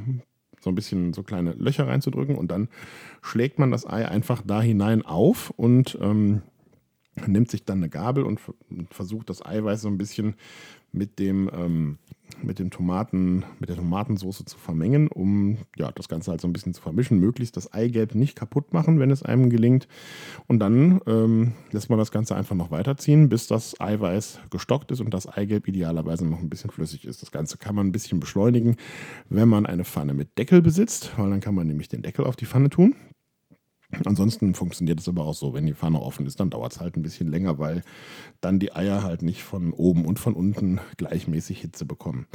so 0.59 0.69
ein 0.69 0.75
bisschen 0.75 1.13
so 1.13 1.23
kleine 1.23 1.53
Löcher 1.53 1.87
reinzudrücken 1.87 2.35
und 2.35 2.51
dann 2.51 2.69
schlägt 3.21 3.57
man 3.57 3.71
das 3.71 3.87
Ei 3.87 4.07
einfach 4.07 4.43
da 4.45 4.61
hinein 4.61 5.03
auf 5.03 5.49
und 5.51 5.97
ähm, 5.99 6.43
nimmt 7.25 7.49
sich 7.49 7.65
dann 7.65 7.79
eine 7.79 7.89
Gabel 7.89 8.23
und 8.23 8.39
versucht 8.89 9.29
das 9.29 9.45
Eiweiß 9.45 9.81
so 9.81 9.87
ein 9.87 9.97
bisschen 9.97 10.35
mit 10.91 11.19
dem 11.19 11.49
ähm, 11.53 11.97
mit 12.43 12.59
dem 12.59 12.69
Tomaten, 12.69 13.43
mit 13.59 13.69
der 13.69 13.75
Tomatensauce 13.75 14.43
zu 14.45 14.57
vermengen, 14.57 15.07
um 15.07 15.57
ja, 15.77 15.91
das 15.91 16.07
Ganze 16.07 16.31
halt 16.31 16.41
so 16.41 16.47
ein 16.47 16.53
bisschen 16.53 16.73
zu 16.73 16.81
vermischen, 16.81 17.19
möglichst 17.19 17.57
das 17.57 17.73
Eigelb 17.73 18.15
nicht 18.15 18.35
kaputt 18.35 18.73
machen, 18.73 18.99
wenn 18.99 19.11
es 19.11 19.23
einem 19.23 19.49
gelingt. 19.49 19.87
Und 20.47 20.59
dann 20.59 21.01
ähm, 21.07 21.53
lässt 21.71 21.89
man 21.89 21.99
das 21.99 22.11
Ganze 22.11 22.35
einfach 22.35 22.55
noch 22.55 22.71
weiterziehen, 22.71 23.29
bis 23.29 23.47
das 23.47 23.79
Eiweiß 23.79 24.39
gestockt 24.49 24.91
ist 24.91 25.01
und 25.01 25.13
das 25.13 25.27
Eigelb 25.27 25.67
idealerweise 25.67 26.25
noch 26.25 26.39
ein 26.39 26.49
bisschen 26.49 26.71
flüssig 26.71 27.05
ist. 27.05 27.21
Das 27.21 27.31
Ganze 27.31 27.57
kann 27.57 27.75
man 27.75 27.87
ein 27.87 27.91
bisschen 27.91 28.19
beschleunigen, 28.19 28.75
wenn 29.29 29.49
man 29.49 29.65
eine 29.65 29.85
Pfanne 29.85 30.13
mit 30.13 30.37
Deckel 30.37 30.61
besitzt, 30.61 31.11
weil 31.17 31.29
dann 31.29 31.41
kann 31.41 31.55
man 31.55 31.67
nämlich 31.67 31.89
den 31.89 32.01
Deckel 32.01 32.25
auf 32.25 32.35
die 32.35 32.45
Pfanne 32.45 32.69
tun. 32.69 32.95
Ansonsten 34.05 34.53
funktioniert 34.53 34.99
es 34.99 35.07
aber 35.07 35.25
auch 35.25 35.33
so, 35.33 35.53
wenn 35.53 35.65
die 35.65 35.73
Pfanne 35.73 36.01
offen 36.01 36.25
ist, 36.25 36.39
dann 36.39 36.49
dauert 36.49 36.73
es 36.73 36.79
halt 36.79 36.95
ein 36.95 37.01
bisschen 37.01 37.27
länger, 37.27 37.59
weil 37.59 37.83
dann 38.39 38.59
die 38.59 38.73
Eier 38.73 39.03
halt 39.03 39.21
nicht 39.21 39.43
von 39.43 39.73
oben 39.73 40.05
und 40.05 40.19
von 40.19 40.33
unten 40.33 40.79
gleichmäßig 40.97 41.59
Hitze 41.59 41.85
bekommen. 41.85 42.27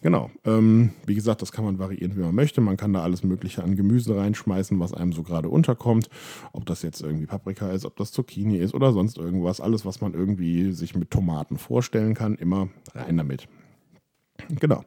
Genau. 0.00 0.30
Ähm, 0.44 0.90
wie 1.06 1.14
gesagt, 1.14 1.42
das 1.42 1.52
kann 1.52 1.64
man 1.64 1.78
variieren, 1.78 2.16
wie 2.16 2.20
man 2.20 2.34
möchte. 2.34 2.60
Man 2.60 2.76
kann 2.76 2.92
da 2.92 3.02
alles 3.02 3.22
Mögliche 3.22 3.62
an 3.62 3.76
Gemüse 3.76 4.16
reinschmeißen, 4.16 4.80
was 4.80 4.92
einem 4.92 5.12
so 5.12 5.22
gerade 5.22 5.48
unterkommt. 5.48 6.08
Ob 6.52 6.66
das 6.66 6.82
jetzt 6.82 7.02
irgendwie 7.02 7.26
Paprika 7.26 7.70
ist, 7.70 7.84
ob 7.84 7.96
das 7.96 8.10
Zucchini 8.10 8.56
ist 8.56 8.74
oder 8.74 8.92
sonst 8.92 9.16
irgendwas. 9.16 9.60
Alles, 9.60 9.86
was 9.86 10.00
man 10.00 10.14
irgendwie 10.14 10.72
sich 10.72 10.96
mit 10.96 11.10
Tomaten 11.10 11.56
vorstellen 11.56 12.14
kann, 12.14 12.34
immer 12.34 12.68
rein 12.94 13.16
damit. 13.16 13.46
Genau. 14.58 14.82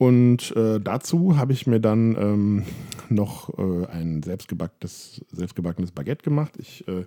Und 0.00 0.56
äh, 0.56 0.80
dazu 0.80 1.36
habe 1.36 1.52
ich 1.52 1.66
mir 1.66 1.78
dann 1.78 2.16
ähm, 2.18 2.62
noch 3.10 3.50
äh, 3.58 3.86
ein 3.88 4.22
selbstgebackenes, 4.22 5.26
selbstgebackenes 5.30 5.90
Baguette 5.92 6.24
gemacht. 6.24 6.54
Ich 6.56 6.88
äh, 6.88 7.04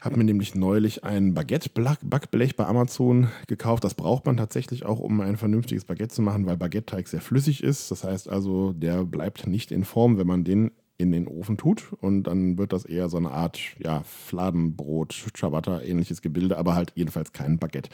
Habe 0.00 0.16
mir 0.16 0.24
nämlich 0.24 0.56
neulich 0.56 1.04
ein 1.04 1.34
Baguette-Backblech 1.34 2.56
bei 2.56 2.66
Amazon 2.66 3.28
gekauft. 3.46 3.84
Das 3.84 3.94
braucht 3.94 4.26
man 4.26 4.36
tatsächlich 4.36 4.84
auch, 4.84 4.98
um 4.98 5.20
ein 5.20 5.36
vernünftiges 5.36 5.84
Baguette 5.84 6.12
zu 6.12 6.20
machen, 6.20 6.46
weil 6.46 6.56
Baguette-Teig 6.56 7.06
sehr 7.06 7.20
flüssig 7.20 7.62
ist. 7.62 7.92
Das 7.92 8.02
heißt 8.02 8.28
also, 8.28 8.72
der 8.72 9.04
bleibt 9.04 9.46
nicht 9.46 9.70
in 9.70 9.84
Form, 9.84 10.18
wenn 10.18 10.26
man 10.26 10.42
den 10.42 10.72
in 10.98 11.12
den 11.12 11.28
Ofen 11.28 11.58
tut. 11.58 11.92
Und 12.00 12.24
dann 12.24 12.58
wird 12.58 12.72
das 12.72 12.84
eher 12.84 13.08
so 13.08 13.18
eine 13.18 13.30
Art 13.30 13.60
ja, 13.78 14.02
Fladenbrot, 14.02 15.26
Ciabatta, 15.36 15.80
ähnliches 15.80 16.22
Gebilde, 16.22 16.58
aber 16.58 16.74
halt 16.74 16.90
jedenfalls 16.96 17.32
kein 17.32 17.60
Baguette. 17.60 17.90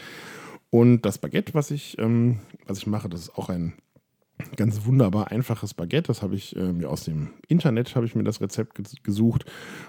Und 0.70 1.02
das 1.02 1.18
Baguette, 1.18 1.52
was 1.52 1.70
ich, 1.70 1.98
ähm, 1.98 2.38
was 2.66 2.78
ich 2.78 2.86
mache, 2.86 3.10
das 3.10 3.20
ist 3.20 3.36
auch 3.36 3.50
ein 3.50 3.74
ganz 4.56 4.84
wunderbar 4.84 5.30
einfaches 5.30 5.74
Baguette. 5.74 6.08
Das 6.08 6.22
habe 6.22 6.34
ich 6.34 6.56
äh, 6.56 6.72
mir 6.72 6.90
aus 6.90 7.04
dem 7.04 7.30
Internet 7.48 7.94
habe 7.96 8.06
ich 8.06 8.14
mir 8.14 8.24
das 8.24 8.40
Rezept 8.40 8.80
gesucht. 9.02 9.44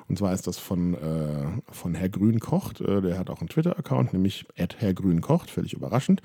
Und 0.08 0.18
zwar 0.18 0.34
ist 0.34 0.48
das 0.48 0.58
von, 0.58 0.94
äh, 0.96 1.62
von 1.72 1.94
Herr 1.94 2.10
Grün 2.10 2.40
kocht. 2.40 2.82
Äh, 2.82 3.02
der 3.02 3.18
hat 3.18 3.30
auch 3.30 3.40
einen 3.40 3.50
Twitter-Account, 3.50 4.14
nämlich 4.14 4.46
Herr 4.56 4.94
Grün 4.94 5.22
kocht, 5.22 5.50
völlig 5.50 5.74
überraschend. 5.74 6.22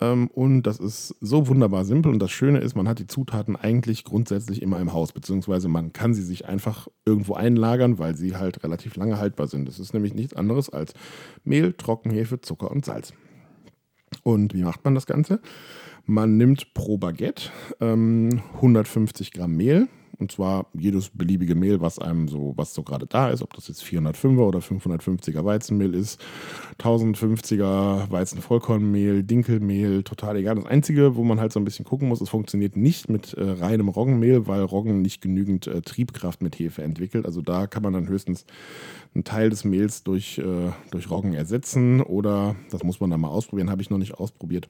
Ähm, 0.00 0.28
und 0.28 0.62
das 0.62 0.78
ist 0.78 1.14
so 1.20 1.48
wunderbar 1.48 1.84
simpel. 1.84 2.12
Und 2.12 2.20
das 2.20 2.30
Schöne 2.30 2.58
ist, 2.58 2.74
man 2.74 2.88
hat 2.88 2.98
die 2.98 3.06
Zutaten 3.06 3.56
eigentlich 3.56 4.04
grundsätzlich 4.04 4.62
immer 4.62 4.80
im 4.80 4.92
Haus, 4.92 5.12
beziehungsweise 5.12 5.68
man 5.68 5.92
kann 5.92 6.14
sie 6.14 6.22
sich 6.22 6.46
einfach 6.46 6.88
irgendwo 7.04 7.34
einlagern, 7.34 7.98
weil 7.98 8.16
sie 8.16 8.36
halt 8.36 8.64
relativ 8.64 8.96
lange 8.96 9.18
haltbar 9.18 9.46
sind. 9.46 9.68
Das 9.68 9.78
ist 9.78 9.92
nämlich 9.92 10.14
nichts 10.14 10.34
anderes 10.34 10.70
als 10.70 10.94
Mehl, 11.44 11.74
Trockenhefe, 11.74 12.40
Zucker 12.40 12.70
und 12.70 12.84
Salz. 12.84 13.12
Und 14.22 14.54
wie 14.54 14.62
macht 14.62 14.84
man 14.84 14.94
das 14.94 15.06
Ganze? 15.06 15.40
Man 16.06 16.36
nimmt 16.36 16.74
pro 16.74 16.98
Baguette 16.98 17.50
ähm, 17.80 18.42
150 18.54 19.32
Gramm 19.32 19.56
Mehl, 19.56 19.88
und 20.18 20.32
zwar 20.32 20.66
jedes 20.74 21.10
beliebige 21.10 21.54
Mehl, 21.54 21.80
was 21.80 21.98
einem 21.98 22.28
so, 22.28 22.52
was 22.56 22.74
so 22.74 22.82
gerade 22.82 23.06
da 23.06 23.30
ist, 23.30 23.42
ob 23.42 23.54
das 23.54 23.68
jetzt 23.68 23.82
405er 23.82 24.40
oder 24.40 24.58
550er 24.58 25.44
Weizenmehl 25.44 25.94
ist, 25.94 26.20
1050er 26.78 28.10
Weizenvollkornmehl, 28.10 29.22
Dinkelmehl, 29.22 30.02
total 30.02 30.36
egal. 30.36 30.56
Das 30.56 30.66
Einzige, 30.66 31.16
wo 31.16 31.24
man 31.24 31.40
halt 31.40 31.52
so 31.52 31.60
ein 31.60 31.64
bisschen 31.64 31.84
gucken 31.84 32.08
muss, 32.08 32.20
es 32.20 32.28
funktioniert 32.28 32.76
nicht 32.76 33.08
mit 33.08 33.34
äh, 33.34 33.42
reinem 33.42 33.88
Roggenmehl, 33.88 34.46
weil 34.46 34.62
Roggen 34.62 35.02
nicht 35.02 35.20
genügend 35.20 35.66
äh, 35.66 35.82
Triebkraft 35.82 36.42
mit 36.42 36.58
Hefe 36.58 36.82
entwickelt. 36.82 37.26
Also 37.26 37.42
da 37.42 37.66
kann 37.66 37.82
man 37.82 37.92
dann 37.92 38.08
höchstens 38.08 38.44
einen 39.14 39.24
Teil 39.24 39.50
des 39.50 39.64
Mehls 39.64 40.02
durch, 40.04 40.38
äh, 40.38 40.70
durch 40.90 41.10
Roggen 41.10 41.34
ersetzen 41.34 42.00
oder, 42.00 42.56
das 42.70 42.82
muss 42.82 43.00
man 43.00 43.10
dann 43.10 43.20
mal 43.20 43.28
ausprobieren, 43.28 43.70
habe 43.70 43.82
ich 43.82 43.90
noch 43.90 43.98
nicht 43.98 44.14
ausprobiert 44.14 44.66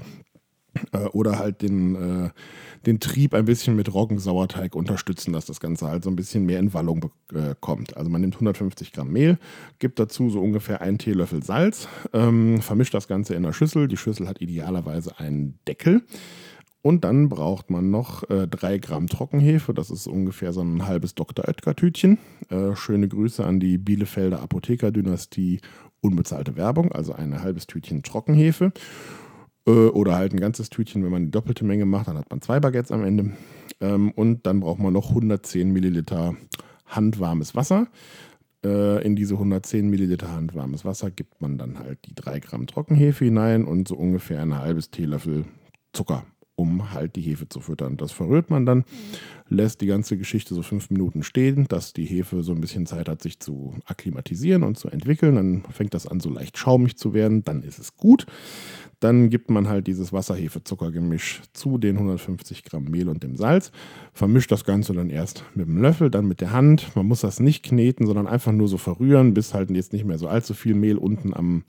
äh, 0.92 0.98
oder 1.08 1.38
halt 1.38 1.62
den, 1.62 2.26
äh, 2.26 2.30
den 2.86 3.00
Trieb 3.00 3.34
ein 3.34 3.44
bisschen 3.44 3.76
mit 3.76 3.92
Roggensauerteig 3.92 4.74
unterstützen, 4.74 5.32
dass 5.32 5.46
das 5.46 5.60
Ganze 5.60 5.88
halt 5.88 6.04
so 6.04 6.10
ein 6.10 6.16
bisschen 6.16 6.46
mehr 6.46 6.58
in 6.58 6.72
Wallung 6.74 7.10
äh, 7.32 7.54
kommt. 7.60 7.96
Also 7.96 8.10
man 8.10 8.20
nimmt 8.20 8.34
150 8.34 8.92
Gramm 8.92 9.12
Mehl, 9.12 9.38
gibt 9.78 9.98
dazu 9.98 10.30
so 10.30 10.40
ungefähr 10.40 10.80
einen 10.80 10.98
Teelöffel 10.98 11.42
Salz, 11.42 11.88
ähm, 12.12 12.60
vermischt 12.60 12.94
das 12.94 13.08
Ganze 13.08 13.34
in 13.34 13.42
der 13.42 13.52
Schüssel. 13.52 13.88
Die 13.88 13.96
Schüssel 13.96 14.28
hat 14.28 14.40
idealerweise 14.40 15.18
einen 15.18 15.58
Deckel. 15.66 16.02
Und 16.82 17.04
dann 17.04 17.28
braucht 17.28 17.68
man 17.68 17.90
noch 17.90 18.28
äh, 18.30 18.46
3 18.48 18.78
Gramm 18.78 19.06
Trockenhefe, 19.06 19.74
das 19.74 19.90
ist 19.90 20.06
ungefähr 20.06 20.54
so 20.54 20.62
ein 20.62 20.86
halbes 20.86 21.14
Dr. 21.14 21.46
Oetker-Tütchen. 21.46 22.18
Äh, 22.48 22.74
schöne 22.74 23.06
Grüße 23.06 23.44
an 23.44 23.60
die 23.60 23.76
Bielefelder 23.76 24.40
Apothekerdynastie, 24.40 25.60
unbezahlte 26.00 26.56
Werbung, 26.56 26.90
also 26.92 27.12
ein 27.12 27.42
halbes 27.42 27.66
Tütchen 27.66 28.02
Trockenhefe. 28.02 28.72
Äh, 29.70 29.88
oder 29.90 30.16
halt 30.16 30.32
ein 30.32 30.40
ganzes 30.40 30.70
Tütchen, 30.70 31.04
wenn 31.04 31.12
man 31.12 31.24
die 31.26 31.30
doppelte 31.30 31.64
Menge 31.64 31.86
macht, 31.86 32.08
dann 32.08 32.18
hat 32.18 32.30
man 32.30 32.40
zwei 32.40 32.60
Baguettes 32.60 32.90
am 32.90 33.04
Ende. 33.04 33.32
Ähm, 33.80 34.10
und 34.12 34.46
dann 34.46 34.60
braucht 34.60 34.80
man 34.80 34.92
noch 34.92 35.10
110 35.10 35.70
Milliliter 35.70 36.34
handwarmes 36.86 37.54
Wasser. 37.54 37.86
Äh, 38.64 39.04
in 39.04 39.16
diese 39.16 39.34
110 39.34 39.88
Milliliter 39.88 40.32
handwarmes 40.32 40.84
Wasser 40.84 41.10
gibt 41.10 41.40
man 41.40 41.56
dann 41.56 41.78
halt 41.78 41.98
die 42.06 42.14
3 42.14 42.40
Gramm 42.40 42.66
Trockenhefe 42.66 43.24
hinein 43.24 43.64
und 43.64 43.88
so 43.88 43.96
ungefähr 43.96 44.42
ein 44.42 44.58
halbes 44.58 44.90
Teelöffel 44.90 45.44
Zucker 45.92 46.24
um 46.54 46.92
halt 46.92 47.16
die 47.16 47.22
Hefe 47.22 47.48
zu 47.48 47.60
füttern. 47.60 47.96
Das 47.96 48.12
verrührt 48.12 48.50
man 48.50 48.66
dann, 48.66 48.84
lässt 49.48 49.80
die 49.80 49.86
ganze 49.86 50.18
Geschichte 50.18 50.54
so 50.54 50.62
fünf 50.62 50.90
Minuten 50.90 51.22
stehen, 51.22 51.66
dass 51.68 51.92
die 51.92 52.04
Hefe 52.04 52.42
so 52.42 52.52
ein 52.52 52.60
bisschen 52.60 52.86
Zeit 52.86 53.08
hat, 53.08 53.22
sich 53.22 53.40
zu 53.40 53.74
akklimatisieren 53.86 54.62
und 54.62 54.78
zu 54.78 54.88
entwickeln. 54.88 55.36
Dann 55.36 55.62
fängt 55.70 55.94
das 55.94 56.06
an, 56.06 56.20
so 56.20 56.30
leicht 56.30 56.58
schaumig 56.58 56.96
zu 56.96 57.14
werden. 57.14 57.44
Dann 57.44 57.62
ist 57.62 57.78
es 57.78 57.96
gut. 57.96 58.26
Dann 59.00 59.30
gibt 59.30 59.50
man 59.50 59.66
halt 59.66 59.86
dieses 59.86 60.12
Wasser-Hefe-Zucker-Gemisch 60.12 61.40
zu 61.54 61.78
den 61.78 61.96
150 61.96 62.64
Gramm 62.64 62.84
Mehl 62.84 63.08
und 63.08 63.22
dem 63.22 63.34
Salz. 63.34 63.72
Vermischt 64.12 64.52
das 64.52 64.64
Ganze 64.64 64.92
dann 64.92 65.08
erst 65.08 65.44
mit 65.54 65.66
dem 65.66 65.78
Löffel, 65.78 66.10
dann 66.10 66.26
mit 66.26 66.42
der 66.42 66.52
Hand. 66.52 66.94
Man 66.94 67.06
muss 67.06 67.22
das 67.22 67.40
nicht 67.40 67.62
kneten, 67.62 68.06
sondern 68.06 68.26
einfach 68.26 68.52
nur 68.52 68.68
so 68.68 68.76
verrühren, 68.76 69.32
bis 69.32 69.54
halt 69.54 69.70
jetzt 69.70 69.94
nicht 69.94 70.04
mehr 70.04 70.18
so 70.18 70.28
allzu 70.28 70.52
viel 70.52 70.74
Mehl 70.74 70.98
unten 70.98 71.32
am, 71.32 71.64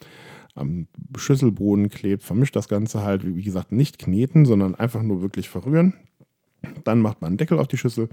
am 0.55 0.87
Schüsselboden 1.15 1.89
klebt. 1.89 2.23
Vermischt 2.23 2.55
das 2.55 2.67
Ganze 2.67 3.03
halt, 3.03 3.25
wie 3.25 3.43
gesagt, 3.43 3.71
nicht 3.71 3.99
kneten, 3.99 4.45
sondern 4.45 4.75
einfach 4.75 5.01
nur 5.01 5.21
wirklich 5.21 5.49
verrühren. 5.49 5.93
Dann 6.83 6.99
macht 6.99 7.21
man 7.21 7.29
einen 7.29 7.37
Deckel 7.37 7.59
auf 7.59 7.67
die 7.67 7.77
Schüssel 7.77 8.09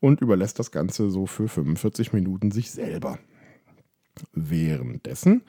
und 0.00 0.20
überlässt 0.20 0.58
das 0.58 0.70
Ganze 0.70 1.10
so 1.10 1.26
für 1.26 1.48
45 1.48 2.12
Minuten 2.12 2.50
sich 2.50 2.70
selber. 2.70 3.18
Währenddessen 4.32 5.42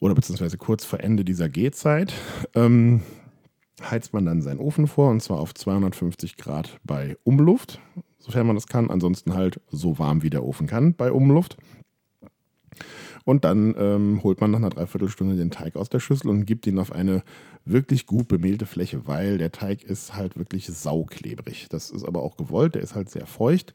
oder 0.00 0.14
beziehungsweise 0.14 0.56
kurz 0.56 0.84
vor 0.84 1.00
Ende 1.00 1.24
dieser 1.24 1.48
Gehzeit 1.48 2.12
ähm, 2.54 3.02
heizt 3.82 4.12
man 4.12 4.24
dann 4.24 4.42
seinen 4.42 4.58
Ofen 4.58 4.86
vor 4.86 5.10
und 5.10 5.22
zwar 5.22 5.38
auf 5.38 5.54
250 5.54 6.36
Grad 6.36 6.80
bei 6.84 7.16
Umluft, 7.22 7.80
sofern 8.18 8.46
man 8.46 8.56
das 8.56 8.66
kann. 8.66 8.90
Ansonsten 8.90 9.34
halt 9.34 9.60
so 9.70 9.98
warm 9.98 10.22
wie 10.22 10.30
der 10.30 10.44
Ofen 10.44 10.66
kann 10.66 10.94
bei 10.94 11.12
Umluft. 11.12 11.56
Und 13.30 13.44
dann 13.44 13.76
ähm, 13.78 14.24
holt 14.24 14.40
man 14.40 14.50
nach 14.50 14.58
einer 14.58 14.70
Dreiviertelstunde 14.70 15.36
den 15.36 15.52
Teig 15.52 15.76
aus 15.76 15.88
der 15.88 16.00
Schüssel 16.00 16.30
und 16.30 16.46
gibt 16.46 16.66
ihn 16.66 16.80
auf 16.80 16.90
eine 16.90 17.22
wirklich 17.64 18.06
gut 18.06 18.26
bemehlte 18.26 18.66
Fläche, 18.66 19.06
weil 19.06 19.38
der 19.38 19.52
Teig 19.52 19.84
ist 19.84 20.16
halt 20.16 20.36
wirklich 20.36 20.66
sauklebrig. 20.66 21.68
Das 21.70 21.90
ist 21.90 22.04
aber 22.04 22.22
auch 22.22 22.36
gewollt, 22.36 22.74
der 22.74 22.82
ist 22.82 22.96
halt 22.96 23.08
sehr 23.08 23.26
feucht. 23.26 23.72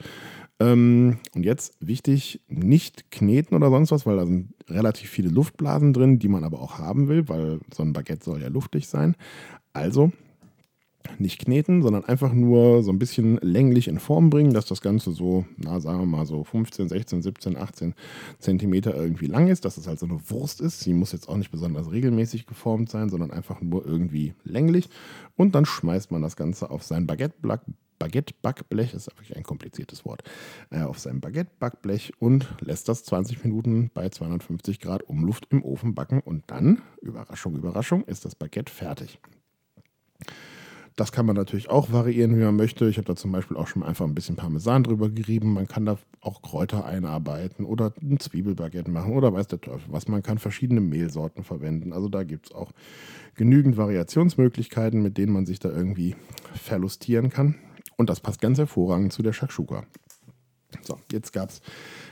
Ähm, 0.60 1.20
und 1.34 1.44
jetzt 1.44 1.78
wichtig, 1.80 2.42
nicht 2.50 3.12
kneten 3.12 3.56
oder 3.56 3.70
sonst 3.70 3.94
was, 3.94 4.06
weil 4.06 4.18
da 4.18 4.26
sind 4.26 4.54
relativ 4.70 5.10
viele 5.10 5.30
Luftblasen 5.30 5.94
drin, 5.94 6.20
die 6.20 6.28
man 6.28 6.44
aber 6.44 6.62
auch 6.62 6.78
haben 6.78 7.08
will, 7.08 7.30
weil 7.30 7.62
so 7.74 7.82
ein 7.82 7.94
Baguette 7.94 8.26
soll 8.26 8.42
ja 8.42 8.50
luftig 8.50 8.90
sein. 8.90 9.16
Also 9.72 10.12
nicht 11.20 11.40
kneten, 11.40 11.82
sondern 11.82 12.06
einfach 12.06 12.34
nur 12.34 12.84
so 12.84 12.92
ein 12.92 13.00
bisschen 13.00 13.38
länglich 13.42 13.88
in 13.88 14.00
Form 14.00 14.30
bringen, 14.30 14.54
dass 14.54 14.66
das 14.66 14.82
Ganze 14.82 15.12
so, 15.12 15.46
na 15.58 15.80
sagen 15.80 16.00
wir 16.00 16.06
mal 16.06 16.26
so 16.26 16.44
15, 16.44 16.90
16, 16.90 17.22
17, 17.22 17.58
18 17.58 17.94
Zentimeter 18.40 18.96
irgendwie 18.96 19.28
lang 19.28 19.48
ist, 19.48 19.66
dass 19.66 19.78
es 19.78 19.88
halt 19.88 20.00
so 20.00 20.06
eine 20.06 20.20
Wurst 20.30 20.62
ist. 20.62 20.82
Sie 20.82 20.94
muss 20.94 21.12
jetzt 21.12 21.30
auch 21.30 21.38
nicht 21.38 21.52
besonders 21.52 21.92
regelmäßig 21.92 22.46
geformt 22.46 22.90
sein, 22.90 23.10
sondern 23.10 23.32
einfach 23.32 23.62
nur 23.62 23.86
irgendwie 23.86 24.34
länglich. 24.44 24.90
Und 25.36 25.56
dann 25.56 25.66
schmeißt 25.66 26.12
man 26.12 26.22
das 26.22 26.36
Ganze 26.36 26.70
auf 26.70 26.84
sein 26.84 27.08
Baguette-Blatt. 27.08 27.62
Baguette-Backblech, 28.00 28.94
ist 28.94 29.08
wirklich 29.08 29.36
ein 29.38 29.44
kompliziertes 29.44 30.06
Wort, 30.06 30.24
äh, 30.70 30.82
auf 30.82 31.00
sein 31.00 31.22
Baguette-Backblech 31.22 32.14
und 32.20 32.48
lässt 32.60 32.90
das 32.90 33.04
20 33.06 33.44
Minuten 33.44 33.90
bei 33.94 34.10
250 34.10 34.80
Grad 34.80 35.04
Umluft 35.04 35.48
im 35.50 35.64
Ofen 35.64 35.96
backen 35.96 36.20
und 36.20 36.44
dann, 36.48 36.82
Überraschung, 37.02 37.56
Überraschung, 37.56 38.04
ist 38.04 38.26
das 38.26 38.36
Baguette 38.36 38.72
fertig. 38.72 39.20
Das 40.96 41.12
kann 41.12 41.26
man 41.26 41.36
natürlich 41.36 41.70
auch 41.70 41.92
variieren, 41.92 42.38
wie 42.38 42.44
man 42.44 42.56
möchte. 42.56 42.88
Ich 42.88 42.98
habe 42.98 43.06
da 43.06 43.18
zum 43.18 43.34
Beispiel 43.34 43.58
auch 43.58 43.68
schon 43.68 43.84
einfach 43.84 44.06
ein 44.06 44.16
bisschen 44.16 44.38
Parmesan 44.38 44.84
drüber 44.84 45.10
gerieben. 45.10 45.54
Man 45.54 45.68
kann 45.68 45.86
da 45.86 45.98
auch 46.22 46.42
Kräuter 46.42 46.86
einarbeiten 46.86 47.66
oder 47.66 47.94
ein 48.02 48.18
Zwiebelbaguette 48.20 48.90
machen 48.90 49.14
oder 49.14 49.34
weiß 49.34 49.48
der 49.48 49.60
Teufel 49.60 49.92
was. 49.92 50.08
Man 50.08 50.24
kann 50.24 50.38
verschiedene 50.38 50.80
Mehlsorten 50.80 51.44
verwenden. 51.44 51.92
Also 51.92 52.08
da 52.08 52.24
gibt 52.24 52.48
es 52.48 52.56
auch 52.56 52.72
genügend 53.36 53.76
Variationsmöglichkeiten, 53.76 55.02
mit 55.02 55.18
denen 55.18 55.34
man 55.34 55.46
sich 55.46 55.60
da 55.60 55.70
irgendwie 55.70 56.16
verlustieren 56.54 57.30
kann. 57.30 57.56
Und 57.98 58.10
das 58.10 58.22
passt 58.22 58.40
ganz 58.40 58.58
hervorragend 58.58 59.12
zu 59.12 59.22
der 59.22 59.34
Shakshuka. 59.34 59.84
So, 60.82 60.98
jetzt 61.12 61.34
gab 61.34 61.50
es 61.50 61.62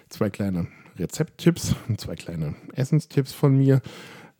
zwei 0.09 0.29
kleine 0.29 0.67
Rezepttipps 0.97 1.75
und 1.87 2.01
zwei 2.01 2.15
kleine 2.15 2.55
Essenstipps 2.73 3.31
von 3.31 3.57
mir. 3.57 3.81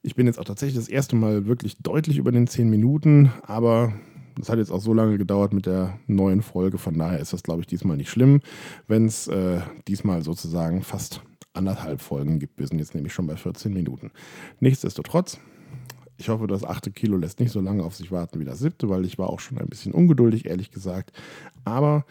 Ich 0.01 0.15
bin 0.15 0.27
jetzt 0.27 0.37
auch 0.37 0.43
tatsächlich 0.43 0.75
das 0.75 0.89
erste 0.89 1.15
Mal 1.15 1.45
wirklich 1.45 1.77
deutlich 1.77 2.17
über 2.17 2.33
den 2.33 2.47
10 2.47 2.69
Minuten, 2.69 3.31
aber 3.43 3.93
das 4.35 4.49
hat 4.49 4.57
jetzt 4.57 4.71
auch 4.71 4.81
so 4.81 4.93
lange 4.93 5.17
gedauert 5.17 5.53
mit 5.53 5.65
der 5.65 5.99
neuen 6.07 6.41
Folge. 6.41 6.77
Von 6.77 6.97
daher 6.97 7.19
ist 7.19 7.33
das, 7.33 7.43
glaube 7.43 7.61
ich, 7.61 7.67
diesmal 7.67 7.97
nicht 7.97 8.09
schlimm, 8.09 8.41
wenn 8.87 9.05
es 9.05 9.27
äh, 9.27 9.61
diesmal 9.87 10.21
sozusagen 10.23 10.81
fast 10.81 11.21
anderthalb 11.53 12.01
Folgen 12.01 12.39
gibt. 12.39 12.59
Wir 12.59 12.67
sind 12.67 12.79
jetzt 12.79 12.95
nämlich 12.95 13.13
schon 13.13 13.27
bei 13.27 13.35
14 13.35 13.73
Minuten. 13.73 14.11
Nichtsdestotrotz, 14.59 15.39
ich 16.17 16.29
hoffe, 16.29 16.47
das 16.47 16.63
achte 16.63 16.91
Kilo 16.91 17.17
lässt 17.17 17.39
nicht 17.39 17.51
so 17.51 17.61
lange 17.61 17.83
auf 17.83 17.95
sich 17.95 18.11
warten 18.11 18.39
wie 18.39 18.45
das 18.45 18.59
siebte, 18.59 18.89
weil 18.89 19.05
ich 19.05 19.17
war 19.17 19.29
auch 19.29 19.39
schon 19.39 19.57
ein 19.57 19.67
bisschen 19.67 19.93
ungeduldig, 19.93 20.45
ehrlich 20.45 20.71
gesagt. 20.71 21.11
Aber 21.63 22.05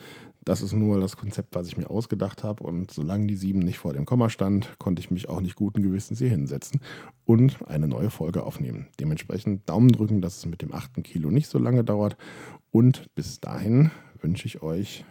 das 0.45 0.63
ist 0.63 0.73
nur 0.73 1.01
das 1.01 1.17
Konzept, 1.17 1.55
was 1.55 1.69
ich 1.69 1.77
mir 1.77 1.91
ausgedacht 1.91 2.43
habe. 2.43 2.65
Und 2.65 2.91
solange 2.91 3.27
die 3.27 3.37
sieben 3.37 3.61
nicht 3.61 3.79
vor 3.79 3.93
dem 3.93 4.05
Komma 4.05 4.29
stand, 4.29 4.79
konnte 4.79 5.01
ich 5.01 5.11
mich 5.11 5.29
auch 5.29 5.41
nicht 5.41 5.55
guten 5.55 5.83
Gewissens 5.83 6.19
hier 6.19 6.31
hinsetzen 6.31 6.81
und 7.25 7.69
eine 7.69 7.89
neue 7.89 8.11
Folge 8.11 8.43
aufnehmen. 8.43 8.89
Dementsprechend 8.99 9.69
Daumen 9.69 9.93
drücken, 9.93 10.21
dass 10.21 10.39
es 10.39 10.47
mit 10.47 10.63
dem 10.63 10.73
achten 10.75 11.03
Kilo 11.03 11.31
nicht 11.31 11.49
so 11.49 11.59
lange 11.59 11.85
dauert. 11.85 12.17
Und 12.71 13.15
bis 13.15 13.41
dahin 13.41 13.91
wünsche 14.21 14.47
ich 14.47 14.63
euch 14.63 15.05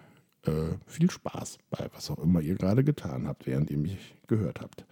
äh, 0.44 0.76
viel 0.86 1.10
Spaß 1.10 1.60
bei 1.70 1.88
was 1.94 2.10
auch 2.10 2.20
immer 2.20 2.42
ihr 2.42 2.56
gerade 2.56 2.84
getan 2.84 3.28
habt, 3.28 3.46
während 3.48 3.70
ihr 3.70 3.78
mich 3.78 4.16
gehört 4.28 4.62
habt. 4.62 4.86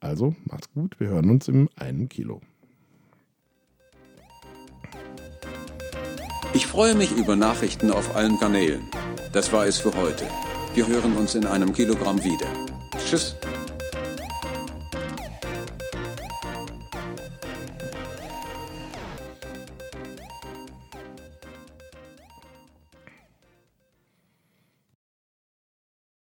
Also 0.00 0.34
macht's 0.44 0.70
gut, 0.72 1.00
wir 1.00 1.08
hören 1.08 1.30
uns 1.30 1.48
im 1.48 1.68
einem 1.76 2.08
Kilo. 2.08 2.40
Ich 6.56 6.66
freue 6.66 6.94
mich 6.94 7.12
über 7.12 7.36
Nachrichten 7.36 7.90
auf 7.90 8.16
allen 8.16 8.40
Kanälen. 8.40 8.88
Das 9.34 9.52
war 9.52 9.66
es 9.66 9.76
für 9.76 9.94
heute. 9.94 10.24
Wir 10.74 10.86
hören 10.86 11.14
uns 11.14 11.34
in 11.34 11.44
einem 11.44 11.74
Kilogramm 11.74 12.24
wieder. 12.24 12.46
Tschüss. 13.06 13.36